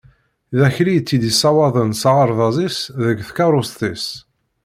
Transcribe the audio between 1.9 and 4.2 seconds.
s aɣerbaz-is deg tkarust-is.